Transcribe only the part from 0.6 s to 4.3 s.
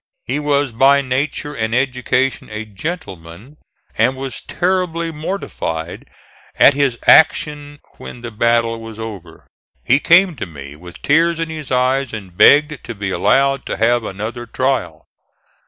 by nature and education a gentleman, and